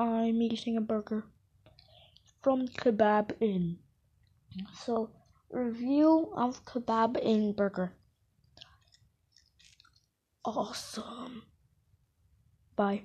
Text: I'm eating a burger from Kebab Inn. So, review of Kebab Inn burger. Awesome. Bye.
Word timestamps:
I'm 0.00 0.40
eating 0.40 0.78
a 0.78 0.80
burger 0.80 1.24
from 2.42 2.66
Kebab 2.68 3.32
Inn. 3.40 3.76
So, 4.72 5.10
review 5.50 6.32
of 6.34 6.64
Kebab 6.64 7.22
Inn 7.22 7.52
burger. 7.52 7.92
Awesome. 10.42 11.42
Bye. 12.76 13.02